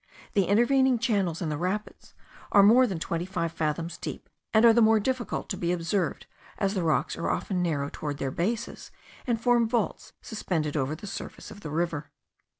[0.33, 2.15] The intervening channels in the rapids
[2.51, 6.25] are more than twenty five fathoms deep; and are the more difficult to be observed,
[6.57, 8.89] as the rocks are often narrow toward their bases,
[9.27, 12.09] and form vaults suspended over the surface of the river.